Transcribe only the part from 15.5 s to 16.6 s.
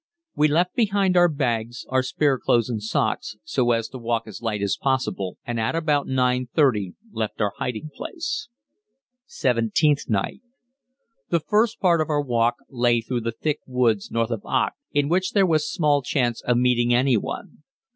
small chance of